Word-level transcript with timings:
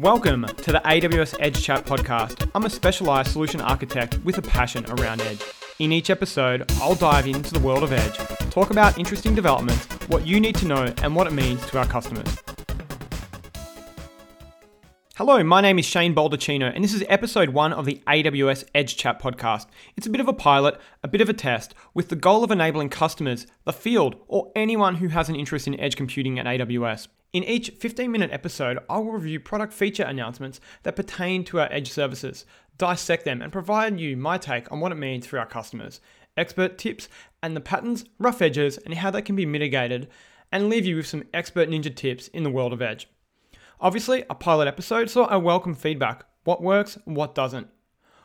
Welcome 0.00 0.46
to 0.46 0.72
the 0.72 0.80
AWS 0.86 1.36
Edge 1.40 1.62
Chat 1.62 1.84
podcast. 1.84 2.50
I'm 2.54 2.64
a 2.64 2.70
specialized 2.70 3.32
solution 3.32 3.60
architect 3.60 4.18
with 4.24 4.38
a 4.38 4.40
passion 4.40 4.86
around 4.92 5.20
Edge. 5.20 5.42
In 5.78 5.92
each 5.92 6.08
episode, 6.08 6.64
I'll 6.76 6.94
dive 6.94 7.26
into 7.26 7.52
the 7.52 7.60
world 7.60 7.82
of 7.82 7.92
Edge, 7.92 8.16
talk 8.50 8.70
about 8.70 8.96
interesting 8.96 9.34
developments, 9.34 9.84
what 10.08 10.26
you 10.26 10.40
need 10.40 10.54
to 10.54 10.66
know, 10.66 10.90
and 11.02 11.14
what 11.14 11.26
it 11.26 11.34
means 11.34 11.60
to 11.66 11.78
our 11.78 11.84
customers. 11.84 12.34
Hello, 15.16 15.44
my 15.44 15.60
name 15.60 15.78
is 15.78 15.84
Shane 15.84 16.14
Baldacchino, 16.14 16.74
and 16.74 16.82
this 16.82 16.94
is 16.94 17.04
episode 17.10 17.50
one 17.50 17.74
of 17.74 17.84
the 17.84 18.00
AWS 18.06 18.64
Edge 18.74 18.96
Chat 18.96 19.20
podcast. 19.20 19.66
It's 19.98 20.06
a 20.06 20.10
bit 20.10 20.22
of 20.22 20.28
a 20.28 20.32
pilot, 20.32 20.80
a 21.04 21.08
bit 21.08 21.20
of 21.20 21.28
a 21.28 21.34
test, 21.34 21.74
with 21.92 22.08
the 22.08 22.16
goal 22.16 22.42
of 22.42 22.50
enabling 22.50 22.88
customers, 22.88 23.46
the 23.66 23.72
field, 23.74 24.16
or 24.28 24.50
anyone 24.56 24.94
who 24.94 25.08
has 25.08 25.28
an 25.28 25.36
interest 25.36 25.66
in 25.66 25.78
edge 25.78 25.94
computing 25.94 26.38
at 26.38 26.46
AWS. 26.46 27.08
In 27.32 27.44
each 27.44 27.70
15 27.70 28.10
minute 28.10 28.32
episode, 28.32 28.80
I 28.88 28.98
will 28.98 29.12
review 29.12 29.38
product 29.38 29.72
feature 29.72 30.02
announcements 30.02 30.60
that 30.82 30.96
pertain 30.96 31.44
to 31.44 31.60
our 31.60 31.72
edge 31.72 31.92
services, 31.92 32.44
dissect 32.76 33.24
them, 33.24 33.40
and 33.40 33.52
provide 33.52 34.00
you 34.00 34.16
my 34.16 34.36
take 34.36 34.70
on 34.72 34.80
what 34.80 34.90
it 34.90 34.96
means 34.96 35.26
for 35.26 35.38
our 35.38 35.46
customers, 35.46 36.00
expert 36.36 36.76
tips, 36.76 37.08
and 37.40 37.54
the 37.54 37.60
patterns, 37.60 38.04
rough 38.18 38.42
edges, 38.42 38.78
and 38.78 38.94
how 38.94 39.12
they 39.12 39.22
can 39.22 39.36
be 39.36 39.46
mitigated, 39.46 40.08
and 40.50 40.68
leave 40.68 40.84
you 40.84 40.96
with 40.96 41.06
some 41.06 41.22
expert 41.32 41.68
ninja 41.68 41.94
tips 41.94 42.26
in 42.28 42.42
the 42.42 42.50
world 42.50 42.72
of 42.72 42.82
edge. 42.82 43.08
Obviously, 43.80 44.24
a 44.28 44.34
pilot 44.34 44.66
episode, 44.66 45.08
so 45.08 45.22
I 45.22 45.36
welcome 45.36 45.76
feedback. 45.76 46.24
What 46.42 46.60
works, 46.60 46.98
what 47.04 47.36
doesn't. 47.36 47.68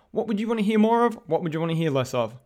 What 0.09 0.27
would 0.27 0.39
you 0.39 0.47
want 0.47 0.61
to 0.61 0.65
hear 0.65 0.79
more 0.79 1.05
of? 1.05 1.13
What 1.27 1.43
would 1.43 1.53
you 1.53 1.59
want 1.59 1.71
to 1.73 1.77
hear 1.77 1.91
less 1.91 2.15
of? 2.15 2.39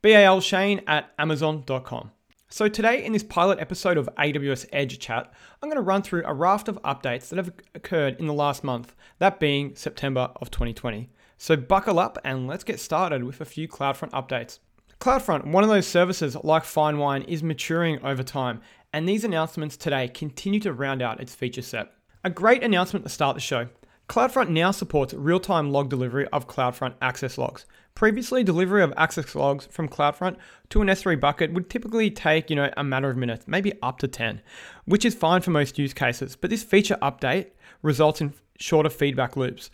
BAL 0.00 0.40
Shane 0.40 0.80
at 0.86 1.12
Amazon.com. 1.18 2.12
So, 2.48 2.68
today 2.68 3.04
in 3.04 3.12
this 3.12 3.24
pilot 3.24 3.58
episode 3.58 3.98
of 3.98 4.08
AWS 4.16 4.66
Edge 4.72 5.00
Chat, 5.00 5.32
I'm 5.60 5.68
going 5.68 5.74
to 5.74 5.82
run 5.82 6.02
through 6.02 6.22
a 6.24 6.32
raft 6.32 6.68
of 6.68 6.80
updates 6.82 7.28
that 7.28 7.38
have 7.38 7.52
occurred 7.74 8.20
in 8.20 8.28
the 8.28 8.32
last 8.32 8.62
month, 8.62 8.94
that 9.18 9.40
being 9.40 9.74
September 9.74 10.30
of 10.36 10.52
2020. 10.52 11.10
So, 11.36 11.56
buckle 11.56 11.98
up 11.98 12.18
and 12.24 12.46
let's 12.46 12.62
get 12.62 12.78
started 12.78 13.24
with 13.24 13.40
a 13.40 13.44
few 13.44 13.66
CloudFront 13.66 14.12
updates. 14.12 14.60
CloudFront, 15.00 15.46
one 15.46 15.64
of 15.64 15.70
those 15.70 15.88
services 15.88 16.36
like 16.44 16.64
Fine 16.64 16.98
Wine, 16.98 17.22
is 17.22 17.42
maturing 17.42 17.98
over 18.04 18.22
time, 18.22 18.60
and 18.92 19.08
these 19.08 19.24
announcements 19.24 19.76
today 19.76 20.06
continue 20.06 20.60
to 20.60 20.72
round 20.72 21.02
out 21.02 21.20
its 21.20 21.34
feature 21.34 21.62
set. 21.62 21.94
A 22.22 22.30
great 22.30 22.62
announcement 22.62 23.04
to 23.04 23.10
start 23.10 23.34
the 23.34 23.40
show. 23.40 23.66
CloudFront 24.08 24.50
now 24.50 24.70
supports 24.70 25.12
real-time 25.12 25.72
log 25.72 25.90
delivery 25.90 26.28
of 26.28 26.46
CloudFront 26.46 26.94
access 27.02 27.38
logs. 27.38 27.66
Previously, 27.96 28.44
delivery 28.44 28.82
of 28.82 28.92
access 28.98 29.34
logs 29.34 29.64
from 29.70 29.88
CloudFront 29.88 30.36
to 30.68 30.82
an 30.82 30.88
S3 30.88 31.18
bucket 31.18 31.54
would 31.54 31.70
typically 31.70 32.10
take, 32.10 32.50
you 32.50 32.56
know, 32.56 32.70
a 32.76 32.84
matter 32.84 33.08
of 33.08 33.16
minutes, 33.16 33.48
maybe 33.48 33.72
up 33.82 33.98
to 34.00 34.06
10, 34.06 34.42
which 34.84 35.06
is 35.06 35.14
fine 35.14 35.40
for 35.40 35.50
most 35.50 35.78
use 35.78 35.94
cases, 35.94 36.36
but 36.36 36.50
this 36.50 36.62
feature 36.62 36.98
update 37.00 37.52
results 37.80 38.20
in 38.20 38.34
shorter 38.58 38.90
feedback 38.90 39.34
loops. 39.34 39.70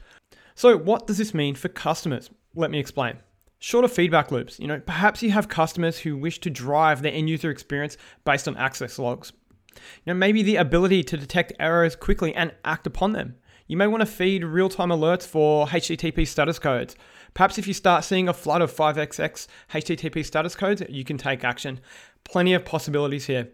So, 0.54 0.78
what 0.78 1.08
does 1.08 1.18
this 1.18 1.34
mean 1.34 1.56
for 1.56 1.68
customers? 1.68 2.30
Let 2.54 2.70
me 2.70 2.78
explain. 2.78 3.16
Shorter 3.58 3.88
feedback 3.88 4.30
loops. 4.30 4.60
You 4.60 4.68
know, 4.68 4.78
perhaps 4.78 5.20
you 5.20 5.32
have 5.32 5.48
customers 5.48 5.98
who 5.98 6.16
wish 6.16 6.38
to 6.40 6.50
drive 6.50 7.02
their 7.02 7.12
end 7.12 7.28
user 7.28 7.50
experience 7.50 7.96
based 8.24 8.46
on 8.46 8.56
access 8.56 9.00
logs. 9.00 9.32
You 9.74 10.12
know, 10.12 10.14
maybe 10.14 10.44
the 10.44 10.56
ability 10.56 11.02
to 11.04 11.16
detect 11.16 11.54
errors 11.58 11.96
quickly 11.96 12.32
and 12.36 12.54
act 12.64 12.86
upon 12.86 13.14
them. 13.14 13.34
You 13.66 13.76
may 13.76 13.86
want 13.86 14.02
to 14.02 14.06
feed 14.06 14.44
real 14.44 14.68
time 14.68 14.90
alerts 14.90 15.26
for 15.26 15.66
HTTP 15.66 16.28
status 16.28 16.58
codes. 16.58 16.94
Perhaps 17.34 17.58
if 17.58 17.66
you 17.66 17.74
start 17.74 18.04
seeing 18.04 18.28
a 18.28 18.34
flood 18.34 18.62
of 18.62 18.72
5xx 18.72 19.46
HTTP 19.72 20.24
status 20.24 20.54
codes, 20.54 20.82
you 20.88 21.04
can 21.04 21.18
take 21.18 21.44
action. 21.44 21.80
Plenty 22.24 22.54
of 22.54 22.64
possibilities 22.64 23.26
here. 23.26 23.48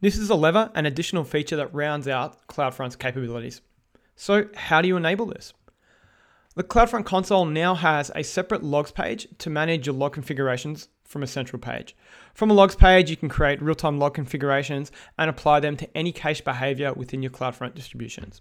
This 0.00 0.16
is 0.16 0.30
a 0.30 0.34
lever, 0.34 0.70
an 0.74 0.86
additional 0.86 1.24
feature 1.24 1.56
that 1.56 1.74
rounds 1.74 2.06
out 2.06 2.46
CloudFront's 2.48 2.96
capabilities. 2.96 3.62
So, 4.14 4.48
how 4.54 4.80
do 4.80 4.88
you 4.88 4.96
enable 4.96 5.26
this? 5.26 5.52
The 6.54 6.64
CloudFront 6.64 7.04
console 7.04 7.44
now 7.44 7.74
has 7.74 8.10
a 8.14 8.22
separate 8.22 8.62
logs 8.62 8.92
page 8.92 9.28
to 9.38 9.50
manage 9.50 9.86
your 9.86 9.94
log 9.94 10.14
configurations 10.14 10.88
from 11.04 11.22
a 11.22 11.26
central 11.26 11.60
page. 11.60 11.94
From 12.34 12.50
a 12.50 12.54
logs 12.54 12.76
page, 12.76 13.10
you 13.10 13.16
can 13.16 13.28
create 13.28 13.60
real 13.60 13.74
time 13.74 13.98
log 13.98 14.14
configurations 14.14 14.92
and 15.18 15.28
apply 15.28 15.60
them 15.60 15.76
to 15.76 15.96
any 15.96 16.12
cache 16.12 16.40
behavior 16.40 16.92
within 16.94 17.22
your 17.22 17.30
CloudFront 17.30 17.74
distributions. 17.74 18.40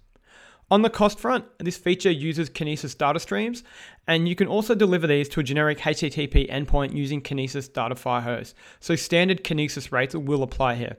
On 0.72 0.82
the 0.82 0.90
cost 0.90 1.20
front, 1.20 1.46
this 1.60 1.78
feature 1.78 2.10
uses 2.10 2.50
Kinesis 2.50 2.98
data 2.98 3.20
streams, 3.20 3.64
and 4.08 4.28
you 4.28 4.36
can 4.36 4.48
also 4.48 4.74
deliver 4.74 5.06
these 5.06 5.30
to 5.30 5.40
a 5.40 5.44
generic 5.44 5.78
HTTP 5.78 6.50
endpoint 6.50 6.96
using 6.96 7.22
Kinesis 7.22 7.72
data 7.72 7.94
firehose. 7.94 8.56
So 8.80 8.96
standard 8.96 9.44
Kinesis 9.44 9.92
rates 9.92 10.16
will 10.16 10.42
apply 10.42 10.76
here. 10.76 10.98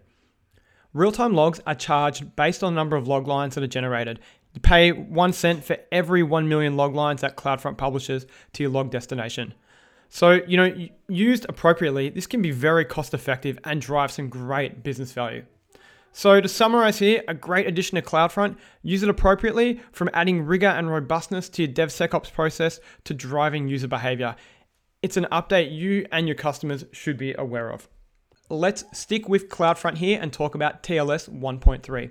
Real-time 0.92 1.34
logs 1.34 1.60
are 1.66 1.74
charged 1.74 2.36
based 2.36 2.62
on 2.62 2.74
the 2.74 2.76
number 2.76 2.96
of 2.96 3.08
log 3.08 3.26
lines 3.26 3.56
that 3.56 3.64
are 3.64 3.68
generated. 3.68 4.20
You 4.54 4.60
pay 4.60 4.92
one 4.92 5.32
cent 5.32 5.64
for 5.64 5.76
every 5.90 6.22
1 6.22 6.48
million 6.48 6.76
log 6.76 6.94
lines 6.94 7.20
that 7.22 7.36
CloudFront 7.36 7.76
publishes 7.76 8.24
to 8.52 8.62
your 8.62 8.70
log 8.70 8.90
destination. 8.90 9.52
So, 10.08 10.40
you 10.46 10.56
know, 10.56 10.88
used 11.08 11.44
appropriately, 11.48 12.08
this 12.08 12.28
can 12.28 12.40
be 12.40 12.52
very 12.52 12.84
cost 12.84 13.12
effective 13.14 13.58
and 13.64 13.80
drive 13.80 14.12
some 14.12 14.28
great 14.28 14.84
business 14.84 15.12
value. 15.12 15.44
So, 16.18 16.40
to 16.40 16.48
summarize 16.48 16.98
here, 16.98 17.22
a 17.28 17.34
great 17.34 17.66
addition 17.66 17.96
to 17.96 18.00
CloudFront, 18.00 18.56
use 18.82 19.02
it 19.02 19.10
appropriately 19.10 19.82
from 19.92 20.08
adding 20.14 20.46
rigor 20.46 20.66
and 20.66 20.90
robustness 20.90 21.50
to 21.50 21.64
your 21.64 21.70
DevSecOps 21.74 22.32
process 22.32 22.80
to 23.04 23.12
driving 23.12 23.68
user 23.68 23.86
behavior. 23.86 24.34
It's 25.02 25.18
an 25.18 25.26
update 25.30 25.76
you 25.76 26.06
and 26.10 26.26
your 26.26 26.34
customers 26.34 26.86
should 26.90 27.18
be 27.18 27.34
aware 27.34 27.68
of. 27.68 27.86
Let's 28.48 28.86
stick 28.94 29.28
with 29.28 29.50
CloudFront 29.50 29.98
here 29.98 30.18
and 30.18 30.32
talk 30.32 30.54
about 30.54 30.82
TLS 30.82 31.28
1.3. 31.28 32.10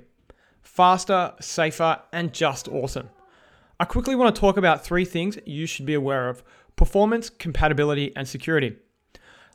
Faster, 0.62 1.34
safer, 1.42 2.00
and 2.14 2.32
just 2.32 2.68
awesome. 2.68 3.10
I 3.80 3.86
quickly 3.86 4.14
want 4.14 4.36
to 4.36 4.40
talk 4.40 4.56
about 4.56 4.86
three 4.86 5.06
things 5.06 5.40
you 5.48 5.66
should 5.66 5.88
be 5.88 5.96
aware 5.96 6.30
of 6.30 6.44
performance, 6.76 7.32
compatibility, 7.32 8.16
and 8.16 8.28
security. 8.28 8.76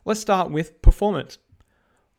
Let's 0.03 0.19
start 0.19 0.51
with 0.51 0.81
performance. 0.81 1.37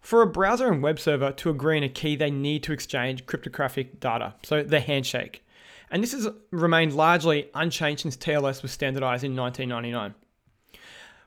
For 0.02 0.20
a 0.20 0.26
browser 0.26 0.70
and 0.70 0.82
web 0.82 0.98
server 0.98 1.30
to 1.30 1.50
agree 1.50 1.76
on 1.76 1.84
a 1.84 1.88
key, 1.88 2.16
they 2.16 2.30
need 2.30 2.64
to 2.64 2.72
exchange 2.72 3.24
cryptographic 3.24 4.00
data, 4.00 4.34
so 4.42 4.62
the 4.62 4.80
handshake. 4.80 5.44
And 5.90 6.02
this 6.02 6.12
has 6.12 6.28
remained 6.50 6.92
largely 6.92 7.48
unchanged 7.54 8.02
since 8.02 8.16
TLS 8.16 8.62
was 8.62 8.72
standardized 8.72 9.22
in 9.22 9.36
1999. 9.36 10.14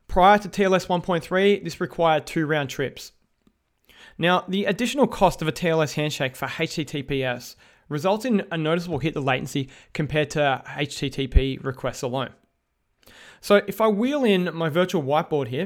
Prior 0.08 0.38
to 0.38 0.50
TLS 0.50 0.88
1.3, 0.88 1.64
this 1.64 1.80
required 1.80 2.28
two 2.28 2.46
round 2.46 2.70
trips. 2.70 3.14
Now, 4.18 4.44
the 4.48 4.66
additional 4.66 5.08
cost 5.08 5.42
of 5.42 5.48
a 5.48 5.52
TLS 5.54 5.94
handshake 5.94 6.36
for 6.36 6.48
HTTPS 6.48 7.56
results 7.88 8.26
in 8.26 8.44
a 8.52 8.58
noticeable 8.58 9.00
hit 9.00 9.14
to 9.14 9.22
latency 9.22 9.70
compared 9.94 10.32
to 10.32 10.64
HTTP 10.68 11.64
requests 11.64 12.02
alone. 12.02 12.32
So 13.46 13.62
if 13.68 13.80
I 13.80 13.88
wheel 13.88 14.24
in 14.24 14.50
my 14.56 14.70
virtual 14.70 15.04
whiteboard 15.04 15.50
here, 15.50 15.66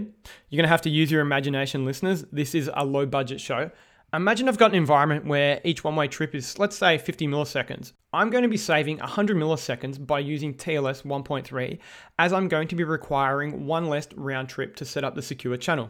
you're 0.49 0.57
going 0.57 0.65
to 0.65 0.67
have 0.67 0.81
to 0.81 0.89
use 0.89 1.09
your 1.09 1.21
imagination, 1.21 1.85
listeners. 1.85 2.25
This 2.29 2.53
is 2.53 2.69
a 2.73 2.83
low 2.83 3.05
budget 3.05 3.39
show. 3.39 3.71
Imagine 4.13 4.49
I've 4.49 4.57
got 4.57 4.71
an 4.71 4.75
environment 4.75 5.23
where 5.23 5.61
each 5.63 5.81
one 5.81 5.95
way 5.95 6.09
trip 6.09 6.35
is, 6.35 6.59
let's 6.59 6.75
say, 6.75 6.97
50 6.97 7.25
milliseconds. 7.27 7.93
I'm 8.11 8.31
going 8.31 8.41
to 8.41 8.49
be 8.49 8.57
saving 8.57 8.97
100 8.97 9.37
milliseconds 9.37 10.05
by 10.05 10.19
using 10.19 10.55
TLS 10.55 11.03
1.3, 11.03 11.79
as 12.17 12.33
I'm 12.33 12.49
going 12.49 12.67
to 12.67 12.75
be 12.75 12.83
requiring 12.83 13.65
one 13.65 13.87
less 13.87 14.09
round 14.13 14.49
trip 14.49 14.75
to 14.75 14.83
set 14.83 15.05
up 15.05 15.15
the 15.15 15.21
secure 15.21 15.55
channel. 15.55 15.89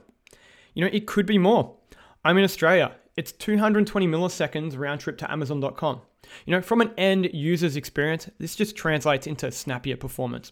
You 0.75 0.85
know, 0.85 0.91
it 0.93 1.07
could 1.07 1.25
be 1.25 1.39
more. 1.39 1.75
I'm 2.23 2.37
in 2.37 2.43
Australia. 2.43 2.91
It's 3.17 3.31
220 3.31 4.05
milliseconds 4.05 4.77
round 4.77 5.01
trip 5.01 5.17
to 5.17 5.31
Amazon.com. 5.31 6.01
You 6.45 6.51
know, 6.51 6.61
from 6.61 6.81
an 6.81 6.91
end 6.99 7.31
user's 7.33 7.75
experience, 7.75 8.29
this 8.37 8.55
just 8.55 8.75
translates 8.75 9.25
into 9.25 9.51
snappier 9.51 9.97
performance. 9.97 10.51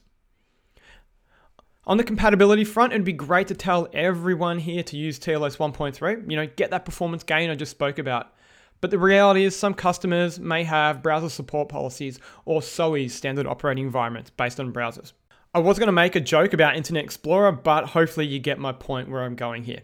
On 1.87 1.95
the 1.95 2.03
compatibility 2.03 2.65
front, 2.65 2.91
it'd 2.91 3.05
be 3.05 3.13
great 3.13 3.47
to 3.47 3.55
tell 3.55 3.87
everyone 3.93 4.59
here 4.59 4.83
to 4.83 4.97
use 4.97 5.17
TLS 5.17 5.55
1.3, 5.55 6.29
you 6.29 6.35
know, 6.35 6.45
get 6.45 6.69
that 6.71 6.83
performance 6.83 7.23
gain 7.23 7.49
I 7.49 7.55
just 7.55 7.71
spoke 7.71 7.97
about. 7.97 8.33
But 8.81 8.91
the 8.91 8.99
reality 8.99 9.45
is 9.45 9.55
some 9.55 9.73
customers 9.73 10.37
may 10.37 10.65
have 10.65 11.01
browser 11.01 11.29
support 11.29 11.69
policies 11.69 12.19
or 12.43 12.59
SOEs, 12.59 13.11
standard 13.11 13.47
operating 13.47 13.85
environments, 13.85 14.31
based 14.31 14.59
on 14.59 14.73
browsers. 14.73 15.13
I 15.53 15.59
was 15.59 15.79
going 15.79 15.88
to 15.88 15.94
make 15.94 16.17
a 16.17 16.19
joke 16.19 16.51
about 16.51 16.75
Internet 16.75 17.06
Explorer, 17.06 17.53
but 17.53 17.85
hopefully 17.85 18.27
you 18.27 18.39
get 18.39 18.59
my 18.59 18.73
point 18.73 19.09
where 19.09 19.23
I'm 19.23 19.35
going 19.35 19.63
here. 19.63 19.83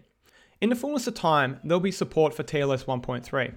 In 0.59 0.69
the 0.69 0.75
fullness 0.75 1.07
of 1.07 1.13
time, 1.13 1.61
there'll 1.63 1.79
be 1.79 1.89
support 1.89 2.33
for 2.33 2.43
TLS 2.43 2.83
1.3. 2.83 3.53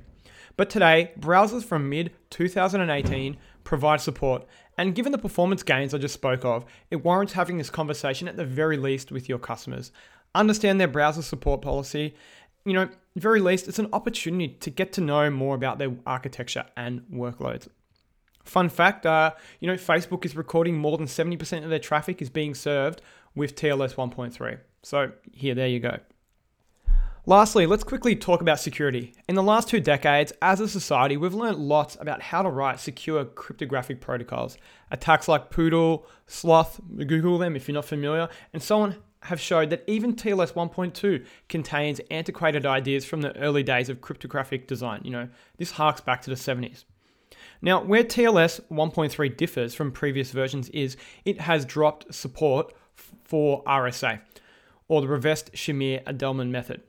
But 0.57 0.71
today, 0.71 1.11
browsers 1.19 1.65
from 1.65 1.89
mid 1.89 2.13
2018 2.31 3.39
provide 3.67 4.01
support, 4.01 4.47
and 4.79 4.95
given 4.95 5.13
the 5.13 5.19
performance 5.19 5.63
gains 5.63 5.93
I 5.93 5.99
just 5.99 6.15
spoke 6.15 6.45
of, 6.45 6.65
it 6.91 7.05
warrants 7.05 7.35
having 7.35 7.59
this 7.59 7.69
conversation 7.69 8.29
at 8.29 8.37
the 8.37 8.45
very 8.45 8.77
least 8.77 9.13
with 9.13 9.29
your 9.29 9.39
customers. 9.39 9.93
Understand 10.35 10.81
their 10.81 10.89
browser 10.89 11.23
support 11.23 11.61
policy. 11.61 12.15
You 12.65 12.73
know, 12.73 12.89
very 13.17 13.41
least, 13.41 13.69
it's 13.69 13.79
an 13.79 13.89
opportunity 13.93 14.49
to 14.61 14.71
get 14.71 14.93
to 14.95 15.01
know 15.01 15.31
more 15.31 15.55
about 15.55 15.79
their 15.79 15.95
architecture 16.07 16.65
and 16.77 17.03
workloads. 17.13 17.69
Fun 18.45 18.69
fact, 18.69 19.05
uh, 19.05 19.33
you 19.61 19.67
know, 19.67 19.75
Facebook 19.75 20.25
is 20.25 20.37
recording 20.37 20.79
more 20.79 20.97
than 20.97 21.07
70% 21.07 21.65
of 21.65 21.71
their 21.71 21.81
traffic 21.81 22.23
is 22.23 22.31
being 22.31 22.55
served 22.55 23.03
with 23.35 23.57
TLS 23.57 23.97
1.3. 23.97 24.59
So 24.83 25.11
here, 25.33 25.55
there 25.55 25.67
you 25.69 25.81
go. 25.81 25.99
Lastly, 27.29 27.67
let's 27.67 27.83
quickly 27.83 28.15
talk 28.15 28.41
about 28.41 28.61
security. 28.61 29.13
In 29.29 29.35
the 29.35 29.43
last 29.43 29.69
two 29.69 29.81
decades, 29.81 30.33
as 30.41 30.61
a 30.61 30.69
society, 30.69 31.17
we've 31.17 31.35
learned 31.35 31.59
lots 31.59 31.97
about 31.99 32.23
how 32.23 32.41
to 32.43 32.49
write 32.49 32.79
secure 32.79 33.25
cryptographic 33.25 34.01
protocols. 34.01 34.57
Attacks 34.93 35.27
like 35.27 35.51
Poodle, 35.51 36.07
Sloth, 36.29 36.81
Google 36.97 37.37
them 37.37 37.57
if 37.57 37.67
you're 37.67 37.75
not 37.75 37.85
familiar, 37.85 38.29
and 38.53 38.63
so 38.63 38.81
on 38.81 39.03
have 39.23 39.41
showed 39.41 39.71
that 39.71 39.83
even 39.89 40.15
TLS 40.15 40.53
1.2 40.53 41.27
contains 41.49 42.01
antiquated 42.13 42.65
ideas 42.65 43.05
from 43.05 43.23
the 43.23 43.37
early 43.39 43.65
days 43.65 43.89
of 43.89 44.01
cryptographic 44.01 44.69
design. 44.69 45.01
You 45.03 45.11
know, 45.11 45.29
this 45.57 45.73
harks 45.73 46.01
back 46.01 46.23
to 46.23 46.31
the 46.31 46.37
70s. 46.37 46.85
Now, 47.61 47.83
where 47.83 48.05
TLS 48.05 48.61
1.3 48.71 49.37
differs 49.37 49.75
from 49.75 49.91
previous 49.91 50.31
versions 50.31 50.69
is 50.69 50.97
it 51.25 51.41
has 51.41 51.65
dropped 51.65 52.15
support 52.15 52.73
for 53.25 53.65
RSA, 53.65 54.21
or 54.87 55.01
the 55.01 55.09
Rivest 55.09 55.55
Shamir 55.55 56.05
Adleman 56.05 56.51
method. 56.51 56.83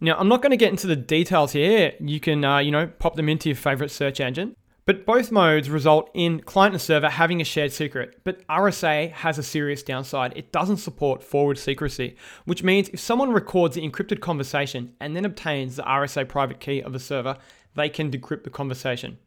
Now, 0.00 0.16
I'm 0.16 0.28
not 0.28 0.40
going 0.40 0.50
to 0.50 0.56
get 0.56 0.70
into 0.70 0.86
the 0.86 0.96
details 0.96 1.52
here. 1.52 1.92
You 2.00 2.20
can, 2.20 2.44
uh, 2.44 2.58
you 2.58 2.70
know, 2.70 2.86
pop 2.86 3.16
them 3.16 3.28
into 3.28 3.50
your 3.50 3.56
favorite 3.56 3.90
search 3.90 4.20
engine. 4.20 4.56
But 4.86 5.04
both 5.04 5.30
modes 5.30 5.68
result 5.68 6.10
in 6.14 6.40
client 6.40 6.74
and 6.74 6.82
server 6.82 7.10
having 7.10 7.40
a 7.40 7.44
shared 7.44 7.70
secret. 7.70 8.18
But 8.24 8.46
RSA 8.48 9.12
has 9.12 9.38
a 9.38 9.42
serious 9.42 9.82
downside. 9.82 10.32
It 10.34 10.52
doesn't 10.52 10.78
support 10.78 11.22
forward 11.22 11.58
secrecy, 11.58 12.16
which 12.44 12.62
means 12.62 12.88
if 12.88 12.98
someone 12.98 13.32
records 13.32 13.76
the 13.76 13.88
encrypted 13.88 14.20
conversation 14.20 14.94
and 14.98 15.14
then 15.14 15.26
obtains 15.26 15.76
the 15.76 15.82
RSA 15.82 16.28
private 16.28 16.60
key 16.60 16.82
of 16.82 16.92
the 16.92 16.98
server, 16.98 17.36
they 17.74 17.88
can 17.88 18.10
decrypt 18.10 18.44
the 18.44 18.50
conversation. 18.50 19.18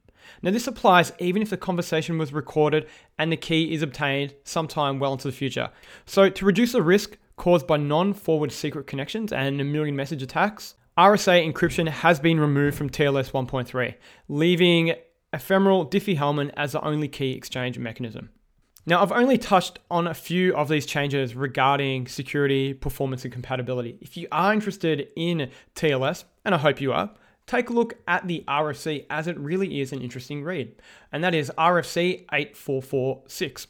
Now, 0.42 0.52
this 0.52 0.68
applies 0.68 1.14
even 1.20 1.42
if 1.42 1.50
the 1.50 1.58
conversation 1.58 2.18
was 2.18 2.34
recorded 2.34 2.88
and 3.18 3.31
the 3.31 3.38
key 3.38 3.74
is 3.74 3.81
obtained 3.81 4.34
sometime 4.44 5.00
well 5.00 5.14
into 5.14 5.28
the 5.28 5.34
future. 5.34 5.70
So, 6.06 6.30
to 6.30 6.46
reduce 6.46 6.72
the 6.72 6.81
risk 6.81 7.18
caused 7.35 7.68
by 7.68 7.77
non 7.77 8.13
forward 8.13 8.51
secret 8.51 8.88
connections 8.88 9.31
and 9.31 9.59
a 9.59 9.63
million 9.63 9.95
message 9.95 10.21
attacks, 10.21 10.75
RSA 10.97 11.51
encryption 11.51 11.88
has 11.88 12.19
been 12.19 12.39
removed 12.39 12.77
from 12.77 12.89
TLS 12.89 13.31
1.3, 13.31 13.95
leaving 14.27 14.94
ephemeral 15.33 15.88
Diffie-Hellman 15.88 16.51
as 16.56 16.74
the 16.74 16.81
only 16.81 17.07
key 17.07 17.31
exchange 17.31 17.80
mechanism. 17.80 18.30
Now, 18.85 19.01
I've 19.01 19.12
only 19.12 19.38
touched 19.38 19.80
on 19.89 20.07
a 20.07 20.13
few 20.13 20.56
of 20.56 20.68
these 20.68 20.85
changes 20.85 21.35
regarding 21.35 22.07
security, 22.07 22.74
performance, 22.74 23.24
and 23.24 23.31
compatibility. 23.31 23.97
If 24.01 24.18
you 24.18 24.27
are 24.31 24.53
interested 24.53 25.07
in 25.15 25.50
TLS, 25.74 26.25
and 26.44 26.53
I 26.53 26.57
hope 26.57 26.81
you 26.81 26.91
are, 26.91 27.09
take 27.47 27.69
a 27.69 27.74
look 27.74 27.95
at 28.07 28.27
the 28.27 28.44
RFC 28.47 29.06
as 29.09 29.27
it 29.27 29.39
really 29.39 29.79
is 29.79 29.94
an 29.94 30.01
interesting 30.01 30.44
read, 30.44 30.75
and 31.12 31.24
that 31.24 31.33
is 31.33 31.51
RFC 31.57 32.25
8446. 32.31 33.68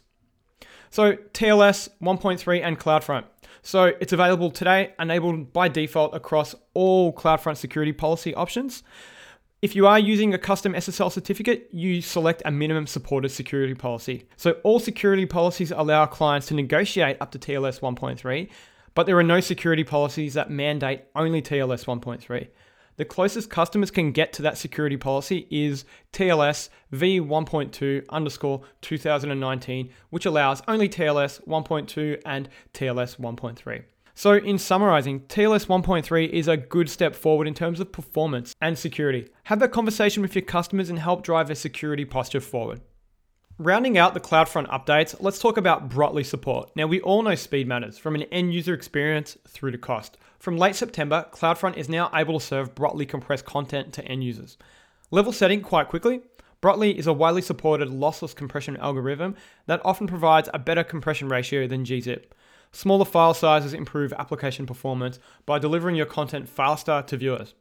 So, 0.90 1.12
TLS 1.14 1.88
1.3 2.02 2.62
and 2.62 2.78
CloudFront. 2.78 3.24
So, 3.66 3.92
it's 3.98 4.12
available 4.12 4.50
today, 4.50 4.92
enabled 5.00 5.54
by 5.54 5.68
default 5.68 6.14
across 6.14 6.54
all 6.74 7.14
CloudFront 7.14 7.56
security 7.56 7.94
policy 7.94 8.34
options. 8.34 8.82
If 9.62 9.74
you 9.74 9.86
are 9.86 9.98
using 9.98 10.34
a 10.34 10.38
custom 10.38 10.74
SSL 10.74 11.10
certificate, 11.10 11.70
you 11.72 12.02
select 12.02 12.42
a 12.44 12.50
minimum 12.50 12.86
supported 12.86 13.30
security 13.30 13.74
policy. 13.74 14.28
So, 14.36 14.52
all 14.64 14.80
security 14.80 15.24
policies 15.24 15.70
allow 15.70 16.04
clients 16.04 16.48
to 16.48 16.54
negotiate 16.54 17.16
up 17.22 17.30
to 17.30 17.38
TLS 17.38 17.80
1.3, 17.80 18.50
but 18.94 19.06
there 19.06 19.16
are 19.16 19.22
no 19.22 19.40
security 19.40 19.82
policies 19.82 20.34
that 20.34 20.50
mandate 20.50 21.04
only 21.16 21.40
TLS 21.40 21.86
1.3. 21.86 22.48
The 22.96 23.04
closest 23.04 23.50
customers 23.50 23.90
can 23.90 24.12
get 24.12 24.32
to 24.34 24.42
that 24.42 24.56
security 24.56 24.96
policy 24.96 25.48
is 25.50 25.84
TLS 26.12 26.68
v1.2 26.92 28.04
underscore 28.08 28.62
2019, 28.82 29.90
which 30.10 30.26
allows 30.26 30.62
only 30.68 30.88
TLS 30.88 31.44
1.2 31.46 32.22
and 32.24 32.48
TLS 32.72 33.18
1.3. 33.18 33.82
So, 34.16 34.34
in 34.34 34.58
summarizing, 34.58 35.20
TLS 35.22 35.66
1.3 35.66 36.28
is 36.28 36.46
a 36.46 36.56
good 36.56 36.88
step 36.88 37.16
forward 37.16 37.48
in 37.48 37.54
terms 37.54 37.80
of 37.80 37.90
performance 37.90 38.54
and 38.60 38.78
security. 38.78 39.28
Have 39.44 39.58
that 39.58 39.72
conversation 39.72 40.22
with 40.22 40.36
your 40.36 40.42
customers 40.42 40.88
and 40.88 41.00
help 41.00 41.24
drive 41.24 41.48
their 41.48 41.56
security 41.56 42.04
posture 42.04 42.40
forward. 42.40 42.80
Rounding 43.58 43.96
out 43.96 44.14
the 44.14 44.20
CloudFront 44.20 44.68
updates, 44.68 45.14
let's 45.20 45.38
talk 45.38 45.56
about 45.56 45.88
Brotli 45.88 46.26
support. 46.26 46.74
Now, 46.74 46.88
we 46.88 47.00
all 47.00 47.22
know 47.22 47.36
speed 47.36 47.68
matters 47.68 47.96
from 47.96 48.16
an 48.16 48.24
end 48.24 48.52
user 48.52 48.74
experience 48.74 49.38
through 49.46 49.70
to 49.70 49.78
cost. 49.78 50.18
From 50.40 50.56
late 50.56 50.74
September, 50.74 51.28
CloudFront 51.30 51.76
is 51.76 51.88
now 51.88 52.10
able 52.12 52.40
to 52.40 52.44
serve 52.44 52.74
Brotli 52.74 53.08
compressed 53.08 53.44
content 53.44 53.92
to 53.92 54.04
end 54.06 54.24
users. 54.24 54.58
Level 55.12 55.32
setting 55.32 55.60
quite 55.60 55.86
quickly. 55.86 56.22
Brotli 56.60 56.96
is 56.96 57.06
a 57.06 57.12
widely 57.12 57.42
supported 57.42 57.90
lossless 57.90 58.34
compression 58.34 58.76
algorithm 58.78 59.36
that 59.66 59.80
often 59.84 60.08
provides 60.08 60.48
a 60.52 60.58
better 60.58 60.82
compression 60.82 61.28
ratio 61.28 61.68
than 61.68 61.84
gzip. 61.84 62.24
Smaller 62.72 63.04
file 63.04 63.34
sizes 63.34 63.72
improve 63.72 64.12
application 64.14 64.66
performance 64.66 65.20
by 65.46 65.60
delivering 65.60 65.94
your 65.94 66.06
content 66.06 66.48
faster 66.48 67.04
to 67.06 67.16
viewers. 67.16 67.54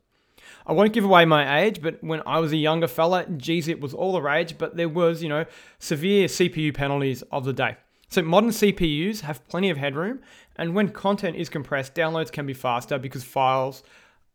I 0.66 0.74
won't 0.74 0.94
give 0.94 1.04
away 1.04 1.25
my 1.25 1.62
age, 1.62 1.81
but 1.81 2.04
when 2.04 2.22
I 2.25 2.40
was 2.40 2.51
a 2.51 2.57
younger 2.57 2.88
fella, 2.88 3.25
gzip 3.25 3.80
was 3.80 3.94
all 3.94 4.13
the 4.13 4.22
rage, 4.22 4.57
but 4.57 4.75
there 4.78 4.90
was, 4.90 5.22
you 5.22 5.30
know, 5.30 5.45
severe 5.80 6.28
CPU 6.28 6.74
penalties 6.74 7.22
of 7.31 7.45
the 7.45 7.54
day. 7.54 7.78
So 8.10 8.22
modern 8.22 8.51
CPUs 8.51 9.22
have 9.22 9.48
plenty 9.48 9.69
of 9.69 9.78
headroom, 9.78 10.22
and 10.56 10.75
when 10.75 10.90
content 10.90 11.36
is 11.36 11.50
compressed, 11.50 11.95
downloads 11.95 12.31
can 12.31 12.45
be 12.45 12.54
faster 12.54 13.00
because 13.00 13.24
files 13.24 13.84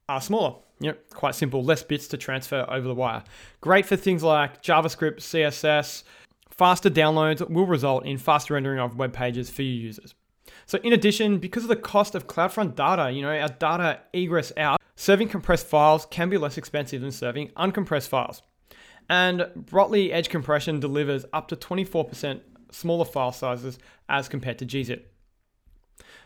are 0.08 0.20
smaller. 0.20 0.56
Know, 0.80 0.94
quite 1.12 1.34
simple, 1.34 1.64
less 1.64 1.82
bits 1.82 2.06
to 2.08 2.16
transfer 2.16 2.64
over 2.68 2.86
the 2.86 2.94
wire. 2.94 3.24
Great 3.60 3.84
for 3.84 3.96
things 3.96 4.22
like 4.22 4.62
JavaScript, 4.62 5.16
CSS. 5.16 6.04
Faster 6.50 6.90
downloads 6.90 7.48
will 7.50 7.66
result 7.66 8.06
in 8.06 8.16
faster 8.16 8.54
rendering 8.54 8.78
of 8.78 8.96
web 8.96 9.12
pages 9.12 9.50
for 9.50 9.62
your 9.62 9.74
users. 9.74 10.14
So 10.66 10.78
in 10.84 10.92
addition, 10.92 11.38
because 11.38 11.64
of 11.64 11.68
the 11.68 11.76
cost 11.76 12.14
of 12.14 12.26
CloudFront 12.26 12.74
data, 12.74 13.10
you 13.10 13.22
know, 13.22 13.30
our 13.30 13.48
data 13.48 14.00
egress 14.12 14.52
out, 14.56 14.77
Serving 15.08 15.30
compressed 15.30 15.66
files 15.66 16.04
can 16.04 16.28
be 16.28 16.36
less 16.36 16.58
expensive 16.58 17.00
than 17.00 17.12
serving 17.12 17.48
uncompressed 17.56 18.08
files. 18.08 18.42
And 19.08 19.40
Brotli 19.56 20.12
Edge 20.12 20.28
compression 20.28 20.80
delivers 20.80 21.24
up 21.32 21.48
to 21.48 21.56
24% 21.56 22.42
smaller 22.70 23.06
file 23.06 23.32
sizes 23.32 23.78
as 24.10 24.28
compared 24.28 24.58
to 24.58 24.66
gzip. 24.66 25.04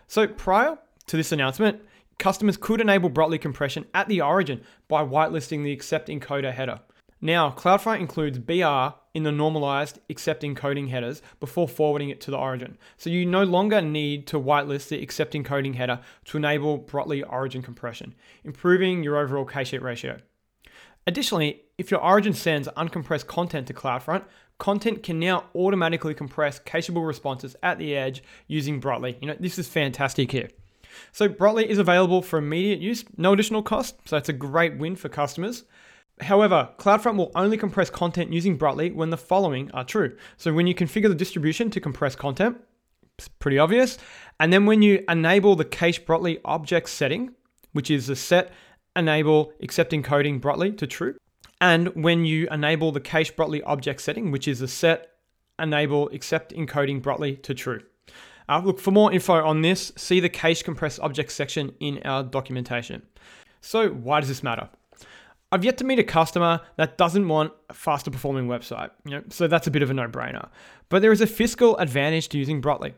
So 0.08 0.26
prior 0.26 0.78
to 1.06 1.16
this 1.16 1.30
announcement, 1.30 1.80
customers 2.18 2.56
could 2.56 2.80
enable 2.80 3.08
Brotli 3.08 3.40
compression 3.40 3.84
at 3.94 4.08
the 4.08 4.20
origin 4.20 4.62
by 4.88 5.04
whitelisting 5.04 5.62
the 5.62 5.70
accept 5.70 6.08
encoder 6.08 6.52
header. 6.52 6.80
Now, 7.24 7.50
CloudFront 7.50 8.00
includes 8.00 8.40
BR 8.40 8.98
in 9.14 9.22
the 9.22 9.30
normalized 9.30 10.00
accept 10.10 10.42
encoding 10.42 10.88
headers 10.88 11.22
before 11.38 11.68
forwarding 11.68 12.10
it 12.10 12.20
to 12.22 12.32
the 12.32 12.36
origin. 12.36 12.76
So 12.96 13.10
you 13.10 13.24
no 13.24 13.44
longer 13.44 13.80
need 13.80 14.26
to 14.26 14.40
whitelist 14.40 14.88
the 14.88 15.00
accept 15.00 15.34
encoding 15.34 15.76
header 15.76 16.00
to 16.26 16.36
enable 16.36 16.80
Brotli 16.80 17.22
origin 17.26 17.62
compression, 17.62 18.16
improving 18.42 19.04
your 19.04 19.18
overall 19.18 19.44
cache 19.44 19.72
ratio. 19.72 20.18
Additionally, 21.06 21.62
if 21.78 21.92
your 21.92 22.02
origin 22.02 22.32
sends 22.32 22.66
uncompressed 22.76 23.28
content 23.28 23.68
to 23.68 23.74
CloudFront, 23.74 24.24
content 24.58 25.04
can 25.04 25.20
now 25.20 25.44
automatically 25.54 26.14
compress 26.14 26.58
cacheable 26.58 27.06
responses 27.06 27.54
at 27.62 27.78
the 27.78 27.94
edge 27.94 28.24
using 28.48 28.80
Brotli. 28.80 29.16
You 29.20 29.28
know, 29.28 29.36
this 29.38 29.60
is 29.60 29.68
fantastic 29.68 30.32
here. 30.32 30.48
So 31.12 31.28
Brotli 31.28 31.66
is 31.66 31.78
available 31.78 32.20
for 32.20 32.38
immediate 32.38 32.80
use, 32.80 33.04
no 33.16 33.32
additional 33.32 33.62
cost, 33.62 33.96
so 34.06 34.16
it's 34.16 34.28
a 34.28 34.32
great 34.32 34.76
win 34.76 34.96
for 34.96 35.08
customers. 35.08 35.64
However, 36.22 36.70
CloudFront 36.78 37.16
will 37.16 37.32
only 37.34 37.56
compress 37.56 37.90
content 37.90 38.32
using 38.32 38.58
Brotli 38.58 38.94
when 38.94 39.10
the 39.10 39.16
following 39.16 39.70
are 39.72 39.84
true. 39.84 40.16
So 40.36 40.52
when 40.52 40.66
you 40.66 40.74
configure 40.74 41.08
the 41.08 41.14
distribution 41.14 41.70
to 41.70 41.80
compress 41.80 42.14
content, 42.14 42.58
it's 43.18 43.28
pretty 43.28 43.58
obvious. 43.58 43.98
And 44.40 44.52
then 44.52 44.66
when 44.66 44.82
you 44.82 45.04
enable 45.08 45.56
the 45.56 45.64
cache 45.64 46.02
Brotli 46.02 46.40
object 46.44 46.88
setting, 46.88 47.34
which 47.72 47.90
is 47.90 48.06
the 48.06 48.16
set 48.16 48.52
enable 48.96 49.52
accept 49.62 49.92
encoding 49.92 50.40
Brotli 50.40 50.76
to 50.78 50.86
true. 50.86 51.16
And 51.60 51.88
when 51.94 52.24
you 52.24 52.48
enable 52.50 52.92
the 52.92 53.00
cache 53.00 53.32
Brotli 53.32 53.62
object 53.64 54.00
setting, 54.00 54.30
which 54.30 54.48
is 54.48 54.58
the 54.58 54.68
set 54.68 55.12
enable 55.58 56.08
accept 56.08 56.52
encoding 56.54 57.00
Brotli 57.00 57.40
to 57.42 57.54
true. 57.54 57.82
Uh, 58.48 58.60
look, 58.64 58.80
for 58.80 58.90
more 58.90 59.12
info 59.12 59.34
on 59.44 59.62
this, 59.62 59.92
see 59.96 60.18
the 60.20 60.28
cache 60.28 60.62
compressed 60.62 61.00
object 61.00 61.30
section 61.30 61.72
in 61.80 62.00
our 62.04 62.22
documentation. 62.22 63.02
So 63.60 63.90
why 63.90 64.20
does 64.20 64.28
this 64.28 64.42
matter? 64.42 64.68
I've 65.52 65.64
yet 65.64 65.76
to 65.78 65.84
meet 65.84 65.98
a 65.98 66.04
customer 66.04 66.62
that 66.76 66.96
doesn't 66.96 67.28
want 67.28 67.52
a 67.68 67.74
faster 67.74 68.10
performing 68.10 68.48
website, 68.48 68.90
you 69.04 69.12
know, 69.12 69.22
so 69.28 69.46
that's 69.46 69.66
a 69.66 69.70
bit 69.70 69.82
of 69.82 69.90
a 69.90 69.94
no-brainer. 69.94 70.48
But 70.88 71.02
there 71.02 71.12
is 71.12 71.20
a 71.20 71.26
fiscal 71.26 71.76
advantage 71.76 72.28
to 72.30 72.38
using 72.38 72.62
Brotli. 72.62 72.94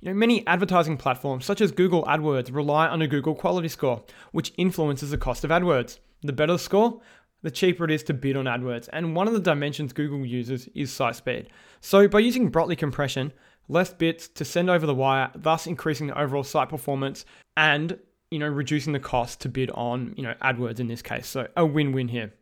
You 0.00 0.10
know, 0.10 0.14
many 0.14 0.46
advertising 0.46 0.98
platforms 0.98 1.46
such 1.46 1.62
as 1.62 1.72
Google 1.72 2.04
AdWords 2.04 2.54
rely 2.54 2.86
on 2.86 3.00
a 3.00 3.08
Google 3.08 3.34
quality 3.34 3.68
score, 3.68 4.04
which 4.32 4.52
influences 4.58 5.10
the 5.10 5.16
cost 5.16 5.42
of 5.42 5.50
AdWords. 5.50 5.98
The 6.20 6.34
better 6.34 6.52
the 6.52 6.58
score, 6.58 7.00
the 7.42 7.50
cheaper 7.50 7.86
it 7.86 7.90
is 7.90 8.02
to 8.04 8.14
bid 8.14 8.36
on 8.36 8.44
AdWords, 8.44 8.90
and 8.92 9.16
one 9.16 9.26
of 9.26 9.32
the 9.32 9.40
dimensions 9.40 9.94
Google 9.94 10.26
uses 10.26 10.68
is 10.74 10.92
site 10.92 11.16
speed. 11.16 11.48
So 11.80 12.08
by 12.08 12.18
using 12.18 12.52
Brotli 12.52 12.76
compression, 12.76 13.32
less 13.68 13.92
bits 13.92 14.28
to 14.28 14.44
send 14.44 14.68
over 14.68 14.84
the 14.84 14.94
wire, 14.94 15.30
thus 15.34 15.66
increasing 15.66 16.08
the 16.08 16.20
overall 16.20 16.44
site 16.44 16.68
performance 16.68 17.24
and 17.56 17.98
you 18.30 18.38
know, 18.38 18.48
reducing 18.48 18.92
the 18.92 19.00
cost 19.00 19.40
to 19.40 19.48
bid 19.48 19.70
on, 19.72 20.14
you 20.16 20.22
know, 20.22 20.34
AdWords 20.42 20.80
in 20.80 20.88
this 20.88 21.02
case. 21.02 21.26
So 21.26 21.48
a 21.56 21.64
win-win 21.64 22.08
here. 22.08 22.32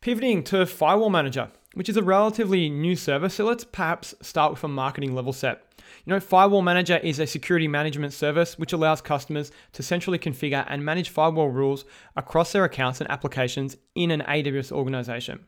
Pivoting 0.00 0.44
to 0.44 0.66
Firewall 0.66 1.10
Manager. 1.10 1.50
which 1.74 1.88
is 1.88 1.96
a 1.96 2.02
relatively 2.02 2.68
new 2.68 2.96
service, 2.96 3.34
so 3.34 3.44
let's 3.44 3.62
perhaps 3.62 4.12
start 4.20 4.50
with 4.50 4.64
a 4.64 4.68
marketing 4.68 5.14
level 5.14 5.32
set. 5.32 5.62
You 6.04 6.12
know, 6.12 6.18
Firewall 6.20 6.62
Manager 6.62 6.96
is 6.96 7.20
a 7.20 7.26
security 7.26 7.68
management 7.68 8.12
service 8.12 8.58
which 8.58 8.72
allows 8.72 9.00
customers 9.00 9.52
to 9.74 9.82
centrally 9.82 10.18
configure 10.18 10.66
and 10.68 10.84
manage 10.84 11.10
firewall 11.10 11.48
rules 11.48 11.84
across 12.16 12.50
their 12.50 12.64
accounts 12.64 13.00
and 13.00 13.08
applications 13.08 13.76
in 13.94 14.10
an 14.10 14.22
AWS 14.22 14.72
organization. 14.72 15.46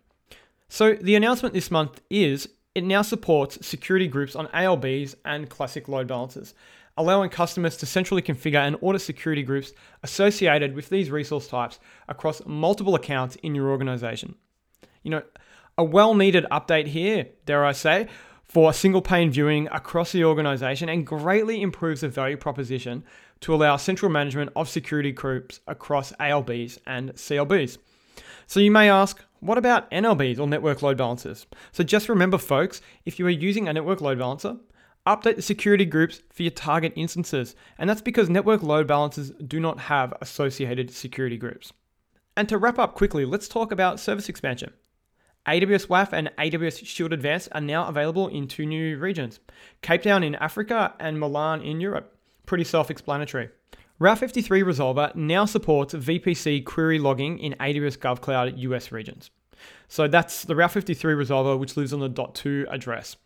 So, 0.68 0.94
the 0.94 1.16
announcement 1.16 1.54
this 1.54 1.70
month 1.70 2.00
is 2.08 2.48
it 2.74 2.84
now 2.84 3.02
supports 3.02 3.66
security 3.66 4.06
groups 4.06 4.34
on 4.36 4.46
ALBs 4.48 5.16
and 5.24 5.50
classic 5.50 5.88
load 5.88 6.06
balancers, 6.06 6.54
allowing 6.96 7.30
customers 7.30 7.76
to 7.78 7.86
centrally 7.86 8.22
configure 8.22 8.66
and 8.66 8.76
audit 8.80 9.00
security 9.00 9.42
groups 9.42 9.72
associated 10.02 10.74
with 10.74 10.88
these 10.88 11.10
resource 11.10 11.48
types 11.48 11.78
across 12.08 12.44
multiple 12.46 12.94
accounts 12.94 13.36
in 13.36 13.54
your 13.54 13.70
organization. 13.70 14.34
You 15.02 15.12
know, 15.12 15.22
a 15.78 15.84
well 15.84 16.14
needed 16.14 16.46
update 16.50 16.86
here, 16.86 17.28
dare 17.46 17.64
I 17.64 17.72
say, 17.72 18.08
for 18.44 18.72
single 18.72 19.00
pane 19.00 19.30
viewing 19.30 19.66
across 19.68 20.12
the 20.12 20.24
organization 20.24 20.88
and 20.88 21.06
greatly 21.06 21.62
improves 21.62 22.02
the 22.02 22.08
value 22.08 22.36
proposition 22.36 23.04
to 23.40 23.54
allow 23.54 23.76
central 23.76 24.10
management 24.10 24.50
of 24.54 24.68
security 24.68 25.10
groups 25.10 25.60
across 25.66 26.12
ALBs 26.20 26.78
and 26.86 27.14
CLBs. 27.14 27.78
So 28.46 28.60
you 28.60 28.70
may 28.70 28.90
ask, 28.90 29.24
what 29.40 29.58
about 29.58 29.90
NLBs 29.90 30.38
or 30.38 30.46
network 30.46 30.82
load 30.82 30.98
balancers? 30.98 31.46
So 31.72 31.82
just 31.82 32.08
remember, 32.08 32.38
folks, 32.38 32.82
if 33.06 33.18
you 33.18 33.26
are 33.26 33.30
using 33.30 33.66
a 33.66 33.72
network 33.72 34.00
load 34.00 34.18
balancer, 34.18 34.56
update 35.06 35.36
the 35.36 35.42
security 35.42 35.84
groups 35.84 36.22
for 36.30 36.42
your 36.42 36.52
target 36.52 36.92
instances. 36.96 37.54
And 37.78 37.88
that's 37.88 38.00
because 38.00 38.28
network 38.28 38.62
load 38.62 38.86
balancers 38.86 39.30
do 39.30 39.58
not 39.58 39.80
have 39.80 40.14
associated 40.20 40.90
security 40.90 41.36
groups. 41.36 41.72
And 42.36 42.48
to 42.48 42.58
wrap 42.58 42.78
up 42.78 42.94
quickly, 42.94 43.24
let's 43.24 43.48
talk 43.48 43.72
about 43.72 44.00
service 44.00 44.28
expansion. 44.28 44.72
AWS 45.46 45.88
WAF 45.88 46.12
and 46.12 46.30
AWS 46.38 46.86
Shield 46.86 47.12
Advanced 47.12 47.48
are 47.52 47.60
now 47.60 47.88
available 47.88 48.28
in 48.28 48.46
two 48.46 48.64
new 48.64 48.96
regions 48.96 49.40
Cape 49.80 50.02
Town 50.02 50.22
in 50.22 50.36
Africa 50.36 50.94
and 51.00 51.18
Milan 51.18 51.62
in 51.62 51.80
Europe. 51.80 52.16
Pretty 52.46 52.64
self 52.64 52.90
explanatory. 52.90 53.50
Route 53.98 54.18
53 54.18 54.62
Resolver 54.62 55.14
now 55.14 55.44
supports 55.44 55.94
VPC 55.94 56.64
query 56.64 56.98
logging 56.98 57.38
in 57.38 57.54
AWS 57.54 57.98
GovCloud 57.98 58.58
US 58.58 58.92
regions. 58.92 59.30
So 59.88 60.08
that's 60.08 60.44
the 60.44 60.56
Route 60.56 60.72
53 60.72 61.14
Resolver, 61.14 61.58
which 61.58 61.76
lives 61.76 61.92
on 61.92 62.00
the 62.00 62.10
.2 62.10 62.66
address. 62.70 63.16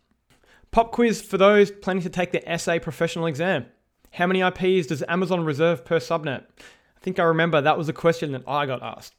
Pop 0.71 0.91
quiz 0.91 1.21
for 1.21 1.37
those 1.37 1.71
planning 1.71 2.03
to 2.03 2.09
take 2.09 2.31
the 2.31 2.57
SA 2.57 2.79
professional 2.79 3.25
exam. 3.25 3.65
How 4.11 4.27
many 4.27 4.41
IPs 4.41 4.87
does 4.87 5.03
Amazon 5.07 5.43
reserve 5.43 5.85
per 5.85 5.99
subnet? 5.99 6.43
I 6.59 6.99
think 7.01 7.19
I 7.19 7.23
remember 7.23 7.61
that 7.61 7.77
was 7.77 7.89
a 7.89 7.93
question 7.93 8.31
that 8.31 8.43
I 8.47 8.65
got 8.65 8.83
asked. 8.83 9.15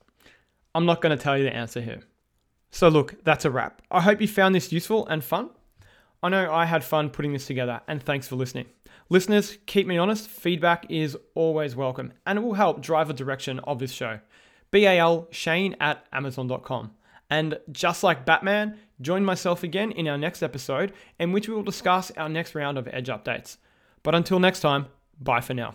I'm 0.74 0.86
not 0.86 1.00
going 1.00 1.16
to 1.16 1.22
tell 1.22 1.36
you 1.36 1.44
the 1.44 1.54
answer 1.54 1.80
here. 1.80 2.00
So, 2.70 2.88
look, 2.88 3.22
that's 3.24 3.44
a 3.44 3.50
wrap. 3.50 3.82
I 3.90 4.00
hope 4.00 4.20
you 4.20 4.28
found 4.28 4.54
this 4.54 4.72
useful 4.72 5.06
and 5.06 5.24
fun. 5.24 5.50
I 6.22 6.28
know 6.28 6.52
I 6.52 6.66
had 6.66 6.84
fun 6.84 7.10
putting 7.10 7.32
this 7.32 7.46
together, 7.46 7.80
and 7.88 8.02
thanks 8.02 8.28
for 8.28 8.36
listening. 8.36 8.66
Listeners, 9.10 9.56
keep 9.64 9.86
me 9.86 9.96
honest, 9.96 10.28
feedback 10.28 10.84
is 10.90 11.16
always 11.34 11.74
welcome 11.74 12.12
and 12.26 12.38
it 12.38 12.42
will 12.42 12.54
help 12.54 12.82
drive 12.82 13.08
the 13.08 13.14
direction 13.14 13.58
of 13.60 13.78
this 13.78 13.90
show. 13.90 14.20
BAL 14.70 15.28
Shane 15.30 15.74
at 15.80 16.04
Amazon.com. 16.12 16.90
And 17.30 17.58
just 17.70 18.02
like 18.02 18.24
Batman, 18.24 18.78
join 19.00 19.24
myself 19.24 19.62
again 19.62 19.92
in 19.92 20.08
our 20.08 20.18
next 20.18 20.42
episode, 20.42 20.92
in 21.18 21.32
which 21.32 21.48
we 21.48 21.54
will 21.54 21.62
discuss 21.62 22.10
our 22.12 22.28
next 22.28 22.54
round 22.54 22.78
of 22.78 22.88
Edge 22.88 23.08
updates. 23.08 23.58
But 24.02 24.14
until 24.14 24.40
next 24.40 24.60
time, 24.60 24.86
bye 25.20 25.40
for 25.40 25.54
now. 25.54 25.74